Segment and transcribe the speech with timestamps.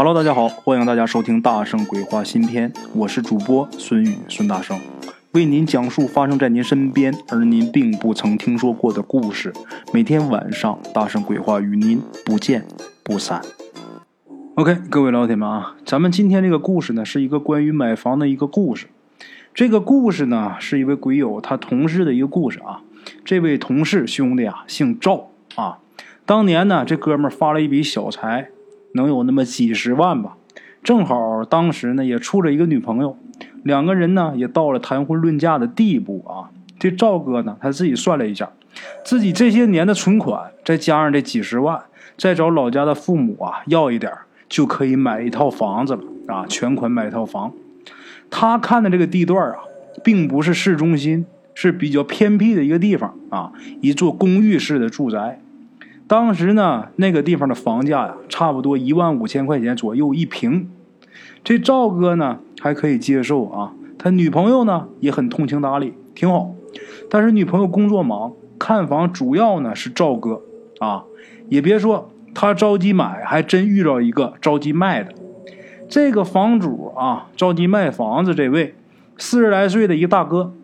[0.00, 4.78] Hello，大家好，欢迎大家收听《大圣鬼话》新篇，我是主播孙宇，孙大圣
[5.32, 9.52] 为您讲述发生在您身边而您并不曾听说过的故事。
[9.92, 12.64] 每天晚上，《大圣鬼话》与您不见
[13.02, 13.42] 不散。
[14.54, 18.86] OK，各位老铁们啊，咱们今天这个故事呢，是一个关于买房的一个故事。
[19.52, 22.82] 这个故事呢，是一位鬼友他同事的一个故事啊。
[23.24, 25.78] 这位同事兄弟啊，姓赵啊，
[26.24, 28.50] 当年呢，这哥们儿发了一笔小财。
[28.94, 30.36] 能有那么几十万吧，
[30.82, 33.16] 正好当时呢也处着一个女朋友，
[33.62, 36.50] 两个人呢也到了谈婚论嫁的地步啊。
[36.78, 38.50] 这赵哥呢他自己算了一下，
[39.04, 41.82] 自己这些年的存款，再加上这几十万，
[42.16, 44.12] 再找老家的父母啊要一点，
[44.48, 47.52] 就可以买一套房子了啊，全款买一套房。
[48.30, 49.58] 他看的这个地段啊，
[50.04, 55.40] 并不是市中心，是比较偏僻的一个地方啊，一座公寓式的住宅。
[56.08, 60.70] 当时呢，那个地方的房价呀，差不多一万五千块钱左右一平。
[61.44, 66.54] 这赵哥呢还可以接受啊，他女朋友呢也很通情达理，挺好。
[67.10, 70.40] 但是女朋友工作忙，看房主要呢是赵哥
[70.78, 71.04] 啊。
[71.50, 75.12] 也别说他着急买，还真遇到一个着急卖的。
[75.90, 78.74] 这个房主啊，着急卖房子，这位
[79.18, 80.54] 四十来岁的一个大哥，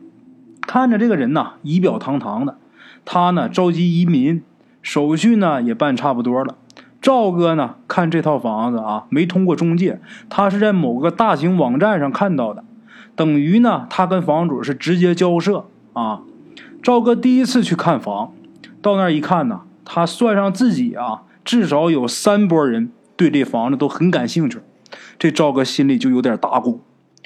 [0.63, 2.57] 看着这个人呐，仪表堂堂的，
[3.05, 4.43] 他呢着急移民。
[4.85, 6.57] 手续呢也办差不多了，
[7.01, 12.63] 赵哥呢看这套房子啊没通过中介，他是在某个大型网站上看到的，
[13.17, 16.21] 等于呢他跟房主是直接交涉啊。
[16.83, 18.35] 赵哥第一次去看房，
[18.83, 24.59] 到那儿一看呢，他算上自己啊，至少有三波人对这房子都很感兴趣，
[25.19, 26.83] 这赵哥心里就有点打鼓。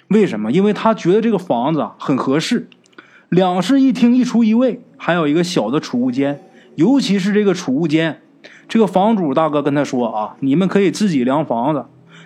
[0.06, 0.52] 为什么？
[0.52, 2.68] 因为他觉得这个房子啊很合适，
[3.28, 6.40] 两室一厅一厨一卫，还有一个小的储物间。
[6.78, 8.20] 尤其是这个储物间，
[8.68, 11.84] 这个房主大哥跟他说啊，你们可以自己量房子。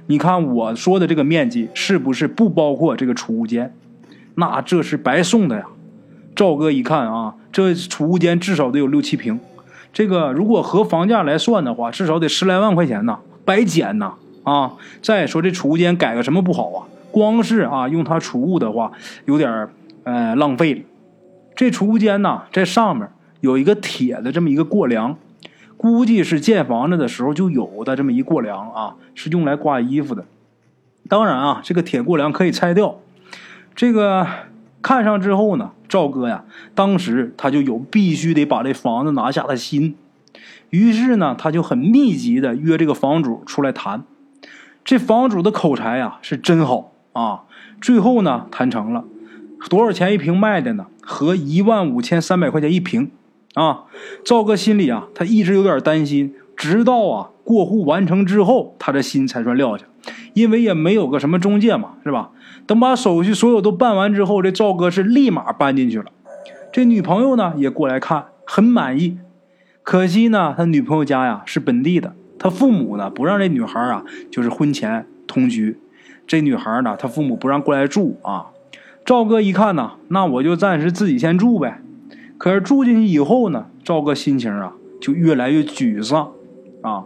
[0.09, 3.75] 你看我说的这个面积是不是不包括这个储物间？
[4.35, 5.65] 那这是白送的呀！
[6.37, 9.41] 赵哥一看啊，这储物间至少得有六七平，
[9.91, 14.13] 这个如果合房价来算的话，至少得十来万块钱呢，白捡呐！
[14.43, 16.85] 啊，再说这储物间改个什么不好啊？
[17.11, 18.93] 光是啊用它储物的话，
[19.25, 19.71] 有点
[20.05, 20.81] 呃浪费了。
[21.57, 23.09] 这储物间呢，在上面。
[23.43, 25.19] 有一个铁的这么一个过梁，
[25.77, 30.25] 估计是建房子的时候就有的这么一过梁啊，是用来挂衣服的。
[31.09, 33.01] 当然啊，这个铁过梁可以拆掉。
[33.75, 34.25] 这个
[34.81, 36.45] 看上之后呢，赵哥呀，
[36.77, 39.97] 当时他就有必须得把这房子拿下的心。
[40.71, 44.05] 于是呢，他就很密集的约这个房主出来谈。
[44.85, 47.43] 这房主的口才呀是真好啊。
[47.81, 49.05] 最后呢，谈成了，
[49.69, 50.87] 多少钱一平卖的呢？
[51.01, 53.11] 合一万五千三百块钱一平。
[53.55, 53.85] 啊，
[54.25, 59.85] 赵哥心里啊，他一直有点担心，直到啊过户完成之后，他的心才算撂下，
[60.33, 62.31] 因为也没有个什么中介嘛，是吧？
[62.67, 66.07] 等把手续所有都办完之后，这赵哥是立马搬进去了。
[66.73, 69.19] 这女朋友呢也过来看，很满意。
[69.83, 75.79] 可惜呢，他女朋友家呀是本地的，他父母呢不让这女孩啊就是婚前同居。
[76.27, 78.47] 这女孩呢，他父母不让过来住啊。
[79.05, 81.83] 赵哥一看呢，那我就暂时自己先住呗。
[82.39, 86.33] 可是住进去以后呢，赵哥心情啊就越来越沮丧，
[86.81, 87.05] 啊，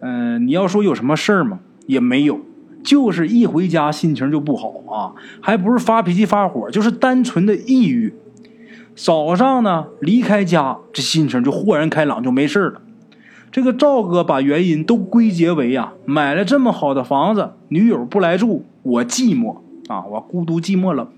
[0.00, 1.60] 嗯，你要说有什么事儿吗？
[1.86, 2.40] 也没有，
[2.82, 8.14] 就是一回家心情就不好啊，还不是发脾气发火，就是单纯的抑郁。
[8.94, 12.82] 早上呢离开家，这心情就豁然开朗，就没事了。
[13.50, 19.58] 这个赵哥把原因都归结为啊，买了这么好的房子，女友不来住，我寂寞
[19.88, 21.08] 啊，我孤独寂寞冷，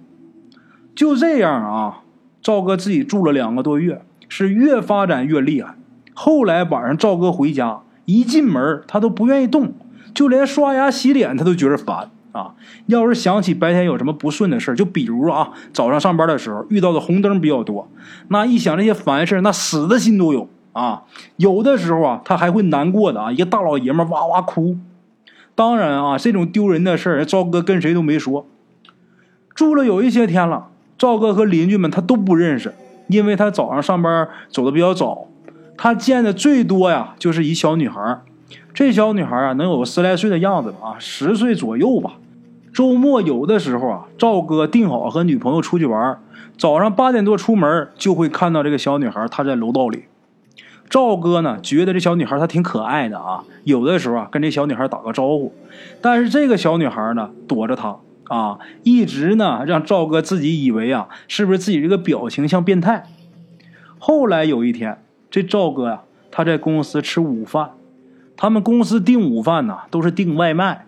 [0.95, 2.04] 就这样啊。
[2.45, 5.77] 赵哥自己住了两个多月，是越发展越厉害。
[6.13, 9.73] 后来晚上赵哥回家，一进门他都不愿意动，
[10.13, 12.55] 就连刷牙洗脸他都觉得烦啊。
[12.85, 17.89] 要是想起白天有什么不顺的事就比如啊，早上上班的时候遇到的红灯比较多，
[18.29, 21.05] 那一想这些烦事那死的心都有啊。
[21.39, 24.77] 有的时候啊，他还会难过的啊，一个大老爷们哇哇哭。
[25.55, 28.47] 当然啊，这种丢人的事，赵哥跟谁都没说。
[29.55, 30.67] 住了有一些天了。
[30.97, 32.73] 赵哥和邻居们他都不认识，
[33.09, 35.27] 因为他早上上班走的比较早，
[35.77, 38.21] 他见的最多呀就是一小女孩
[38.73, 42.15] 这小女孩啊能有个十来岁的样子吧，啊，十岁左右吧。
[42.73, 46.19] 周末有的时候啊，赵哥定好和女朋友出去玩，
[46.59, 50.05] 早上八点多出门就会看到这个小女孩，她在楼道里。
[50.91, 55.53] 赵哥呢觉得这小女孩她挺可爱的啊，有的时候啊跟这小女孩打个招呼，
[56.01, 57.97] 但是这个小女孩呢躲着他。
[58.29, 63.05] 啊，一直呢让赵哥自己以为啊，是不是自己这个表情像变态？
[63.99, 67.71] 后来有一天，这赵哥呀，他在公司吃午饭，
[68.37, 70.87] 他们公司订午饭呢都是订外卖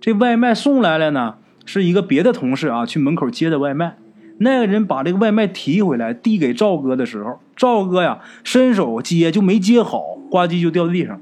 [0.00, 3.96] 这外卖送来了呢，是一个别的同事啊去门口接的外卖。
[4.38, 11.18] 那个人把这个外卖提回来递给赵哥的时候，赵哥呀伸手接就没接好，呱唧就掉地上。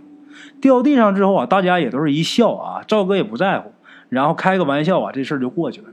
[0.60, 3.70] 掉地上之后啊，大家也都是一笑啊，赵哥也不在乎，
[4.14, 5.88] 然后开个玩笑啊，这事儿就过去了。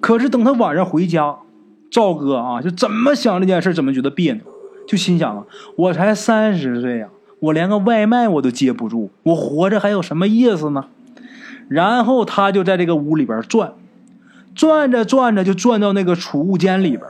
[0.00, 1.36] 可是等他晚上回家，
[1.90, 4.42] 赵哥啊就怎么想这件事怎么觉得别扭，
[4.86, 5.44] 就心想啊，
[5.76, 7.08] 我才三十岁呀，
[7.40, 10.84] 我连个外卖我都接不住，我活着还有什么意思呢？
[11.68, 13.72] 然后他就在这个屋里边转，
[14.54, 17.02] 转着转着就转到那个储物间里边。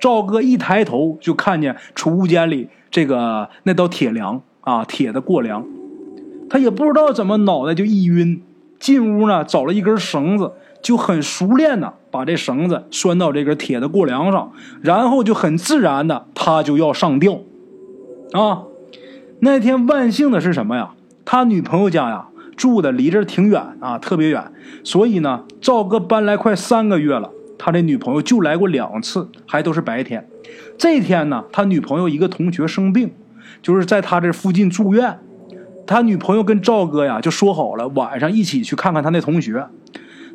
[0.00, 5.64] 赵哥一抬头就看见储物间里这个那道铁梁啊，铁的过梁。
[6.50, 8.42] 他也不知道怎么脑袋就一晕，
[8.82, 10.52] 进屋呢找了一根绳子，
[10.82, 14.52] 就很熟练的把这绳子拴到这根铁的过梁上，
[14.82, 17.38] 然后就很自然的他就要上吊。
[18.32, 18.64] 啊，
[19.38, 20.90] 那天万幸的是什么呀？
[21.24, 22.26] 他女朋友家呀。
[22.54, 24.52] 住的离这挺远啊，特别远，
[24.84, 30.28] 所以呢，赵哥搬来快三个月了，他这女朋友就来过两次，还都是白天。
[30.76, 33.10] 这天呢，他女朋友一个同学生病，
[33.62, 35.18] 就是在他这附近住院，
[35.86, 39.66] 他女朋友跟赵哥呀就说好了，晚上一起去看看他那同学。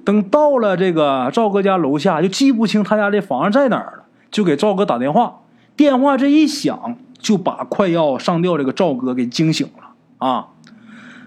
[0.04, 5.42] 等到了这个赵哥家楼下，就记不清他家这房子在哪儿了，就给赵哥打电话，
[5.76, 10.48] 电话这一响，就把快要上吊这个赵哥给惊醒了啊。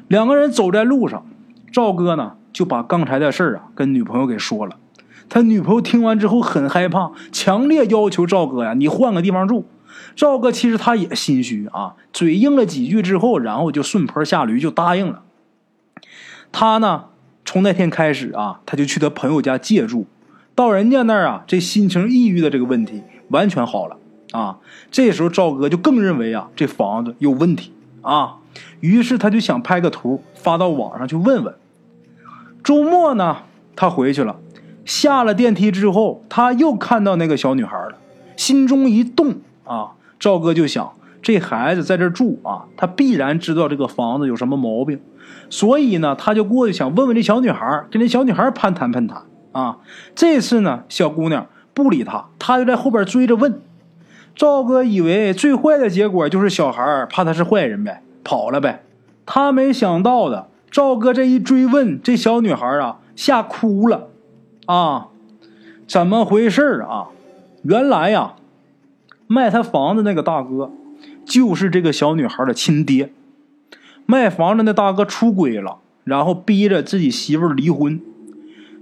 [0.09, 1.27] 两个人走在路上，
[1.71, 4.77] 赵哥呢就把刚才的事儿啊跟女朋友给说了。
[5.29, 9.67] 他女朋友听完之后很害怕，强烈要求赵哥呀，你换个地方住。
[10.17, 15.23] 赵哥其实他也心虚啊，嘴硬了几句之后，然后就顺坡下驴就答应了。
[16.53, 17.05] 他呢
[17.45, 20.07] 从那天开始啊，他就去他朋友家借住，
[20.55, 23.97] 到人家那儿啊，这心情抑郁的这个问题完全好了
[24.33, 24.59] 啊。
[24.91, 27.73] 这时候赵哥就更认为啊，这房子有问题
[28.03, 28.37] 啊。
[28.81, 31.55] 于是他就想拍个图发到网上去问问。
[32.65, 33.45] 周末呢，
[33.77, 34.39] 他回去了，
[34.85, 37.99] 下了电梯之后，他又看到那个小女孩了，
[38.37, 39.37] 心中一动
[39.73, 45.01] 啊，赵哥就想，这孩子在这住啊，他必然知道这个房子有什么毛病，
[45.49, 49.23] 所以呢，他就过去想问问这小女孩，跟这小女孩攀谈攀谈
[49.53, 49.79] 啊。
[50.17, 53.61] 这次呢，小姑娘不理他，他就在后边追着问。
[54.35, 58.03] 赵哥以为最坏的结果就是小孩怕他是坏人呗。
[58.25, 58.83] 跑了呗，
[59.25, 64.09] 他没想到的，赵哥这一追问，这小女孩啊吓哭了，
[64.67, 65.09] 啊，
[65.87, 67.09] 怎么回事啊？
[67.63, 68.35] 原来呀，
[69.33, 70.73] 卖他房子那个大哥，
[71.25, 73.13] 就是这个小女孩的亲爹。
[74.05, 78.01] 卖房子那大哥出轨了，然后逼着自己媳妇离婚。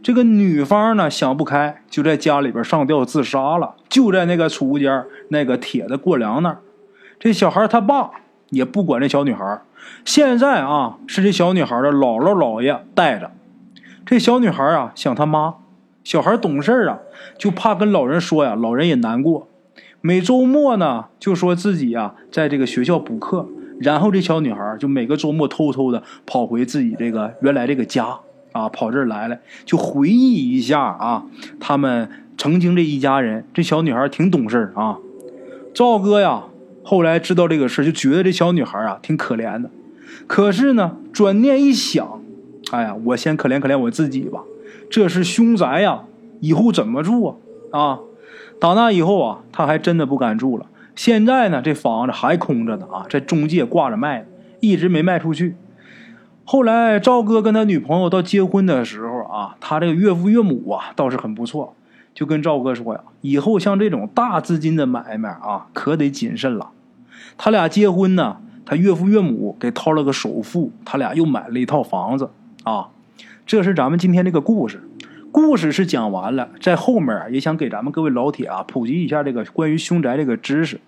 [0.03, 6.61] 这个女方呢想不开，就在家里边上吊自杀了，就在那个储物间那个铁的过梁那儿。
[7.19, 8.11] 这小孩他爸。
[8.51, 9.61] 也不管这小女孩
[10.07, 13.31] 现在啊是这小女孩的姥姥姥爷带着。
[14.07, 15.57] 这小女孩啊想她妈，
[16.03, 16.99] 小孩懂事啊，
[17.37, 19.48] 就怕跟老人说呀，老人也难过。
[20.01, 23.49] 每周末呢就说自己呀在这个学校补课，
[23.81, 28.19] 然后这小女孩就每个周末偷偷的跑回自己这个原来这个家
[28.53, 31.25] 啊，跑这儿来了，就回忆一下啊，
[31.61, 33.45] 他们曾经这一家人。
[33.53, 34.99] 这小女孩挺懂事啊，
[35.75, 36.45] 赵哥呀。
[36.85, 39.69] 后来知道这个事，就觉得这小女孩啊挺可怜的。
[40.27, 42.23] 可是呢，转念一想，
[42.71, 44.43] 哎呀，我先可怜可怜我自己吧。
[44.89, 46.05] 这是凶宅呀，
[46.41, 47.37] 以后怎么住啊？
[47.79, 47.99] 啊！
[48.61, 50.67] 打那以后啊，他还真的不敢住了。
[50.97, 54.27] 现在呢，这房子还空着呢啊，在中介挂着卖，
[54.61, 55.55] 一直没卖出去。
[56.45, 61.75] 后来赵哥跟他女朋友到结婚的时候啊，他这个岳父岳母啊倒是很不错，
[62.15, 66.71] 就跟赵哥说呀，以后像这种大资金的买卖啊，可得谨慎了。
[67.37, 72.31] 他俩结婚呢，他岳父岳母给掏了个首付，他俩又买了一套房子
[72.65, 72.89] 啊。
[73.47, 74.83] 这是咱们今天这个故事，
[75.41, 80.81] 故事是讲完了，在后面也想给咱们各位老铁啊普及一下这个关于凶宅这个知识。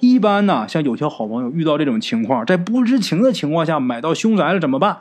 [0.00, 4.96] 一般呢，像有些好朋友遇到这种情况，在不知情的情况下买到凶宅了怎么办？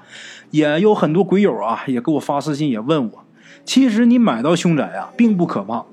[0.50, 3.24] 也有很多鬼友啊也给我发私信也问我，
[3.64, 5.86] 其实你买到凶宅啊并不可怕，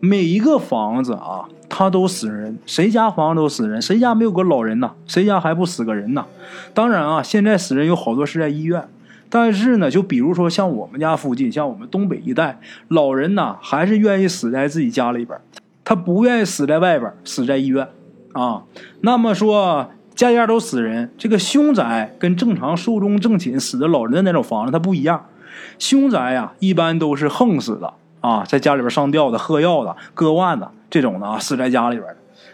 [0.00, 1.50] 每一个房子啊。
[1.70, 4.92] 它都死人，谁家房子都死人，谁家没有个老人呢？
[5.06, 6.24] 谁家还不死个人呢？
[6.72, 8.88] 当然啊，现在死人有好多是在医院，
[9.30, 15.38] 但是呢，就比如说像我们家附近，像我们东北一带，老人呢还是愿意死在自己家里边，
[15.84, 17.88] 他不愿意死在外边，死在医院
[18.32, 18.62] 啊。
[19.00, 25.26] 那么说家家都死人，这个凶宅跟正常寿终正寝死的老人的那种房子它不一样，
[25.78, 30.70] 凶宅呀一般都是横死的啊，在家里边上吊的、喝药的、割腕的。
[30.90, 32.06] 这种的啊，死在家里边，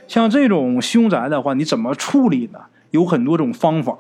[0.09, 2.59] 像这种凶宅的话，你怎么处理呢？
[2.91, 3.97] 有很多种方法。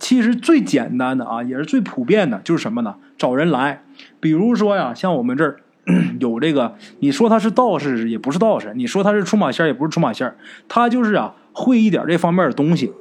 [0.00, 2.96] 其实最简单的啊，也是最普遍的，就是什么呢？
[3.16, 3.84] 找人来，
[4.18, 5.60] 比如说呀，像我们这儿
[6.18, 10.34] 有这个，你说他是道士也不是道士，你说他是出马仙也不是出马仙
[10.68, 12.92] 他就是啊，会一点这方面的东西。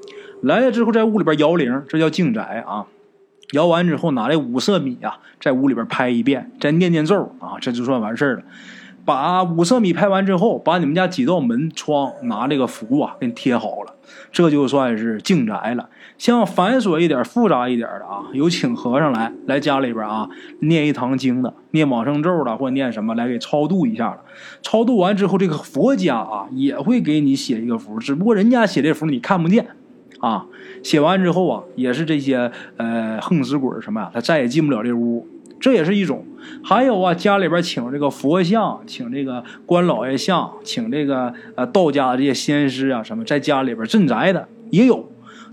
[0.41, 2.85] 来了之后，在屋里边摇铃，这叫净宅啊。
[3.53, 8.43] 摇完之后，拿这五色米啊，在屋里边拍一遍，再念念咒啊，这就算完事儿了。
[9.05, 13.95] 把五色米拍完之后，把你们家几道门窗拿这个符啊给你贴好了，
[14.31, 15.89] 这就算是净宅了。
[16.19, 24.17] 像繁琐一点、复杂一点的啊，有请和尚来来家里边啊，念一堂经的，念往生咒的，或者念什么来给超度一下了。
[24.61, 29.65] 超度完之后，这个佛家啊也会给你写一个符，只不过人家写这符你看不见。
[30.19, 30.45] 啊，
[30.83, 35.25] 写完之后啊，也是这些呃横死鬼什么呀，他再也进不了这屋，
[35.57, 36.25] 这也是一种。
[36.61, 45.09] 还有啊，家里边请这个佛像，请这个关老爷像，请这个呃道家的这些仙师啊什么，在家里边镇宅的也有。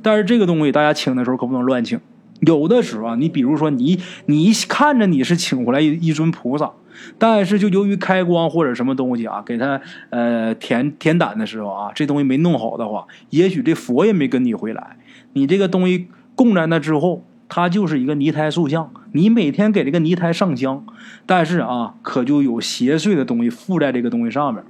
[0.07, 1.99] 但是这个东西大家请的时候可不能乱请，
[2.43, 6.71] 有的时候啊，你比如说你你看着你是请回来一一尊菩萨。
[7.19, 14.97] 但是，就由于开光或者什么东西啊，给他呃填填胆的时候啊，这东西没弄好的话，也许这佛也没跟你回来。
[15.33, 18.91] 你这个东西供在那之后，它就是一个泥胎塑像。
[19.13, 20.87] 你每天给这个泥胎上香，
[21.27, 24.63] 但是啊，可就有邪祟的东西附在这个东西上面，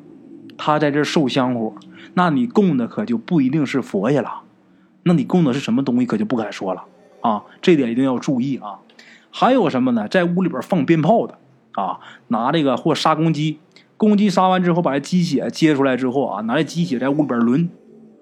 [0.56, 1.74] 他在这受香火，
[2.14, 4.45] 那你供的可就不一定是佛爷了。
[5.06, 6.84] 那你供的是什么东西，可就不敢说了
[7.22, 7.42] 啊。
[7.62, 8.80] 这点一定要注意啊。
[9.30, 10.06] 还有什么呢？
[10.06, 11.38] 在屋里边放鞭炮的。
[11.72, 13.58] 啊，拿这个或杀公鸡，
[13.98, 17.68] 公鸡杀完之后，把这鸡血接出来之后啊，拿这鸡血在屋里边轮，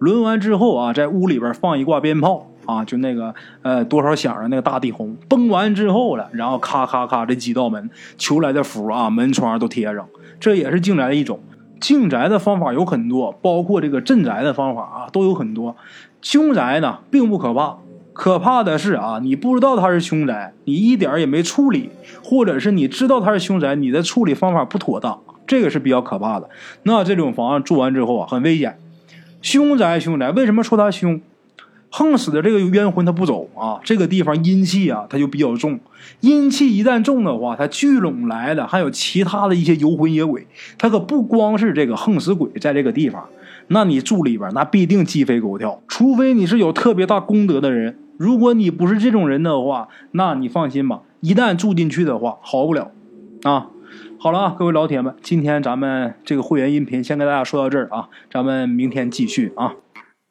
[0.00, 7.88] 轮完之后啊，在屋里边放一挂鞭炮啊，就那个呃多少响的那个大地红，崩完之后了，然后咔咔咔这几道门
[8.18, 10.08] 求来的符啊，门窗都贴上，
[10.40, 11.38] 这也是进来的一种。
[11.84, 15.76] 净宅的方法有很多，包括这个镇宅的方法啊，都有很多。
[16.22, 17.76] 凶宅呢，并不可怕。
[18.14, 21.90] 可怕的是啊，你不知道它是凶宅，你一点也没处理，
[22.22, 26.48] 或者是你知道它是凶宅，你的处理方法不妥当，这个是比较可怕的。
[26.84, 28.78] 那这种房子住完之后啊，很危险。
[29.42, 31.20] 凶宅，凶宅，为什么说它凶？
[31.96, 35.78] 横死的这个冤魂他不走啊，这个地方阴气啊，他就比较重。
[36.18, 40.44] 阴气一旦重的话，它聚拢来的还有其他的一些游魂野鬼，
[40.76, 43.24] 他可不光是这个横死鬼在这个地方。
[43.68, 47.96] 那你住里边，那必定鸡飞狗跳，除非你是有特别大功德的人。
[48.16, 52.90] 如果你不是这种人的话，那你放心吧，一旦住进去的话，好不了。
[53.44, 53.68] 啊，
[54.18, 59.74] 好了啊，各位老铁们，今天咱们这个会员音频先跟大家说到这儿啊，咱们明天继续啊。